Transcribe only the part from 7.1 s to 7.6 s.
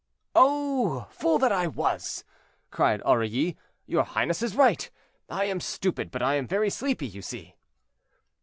see."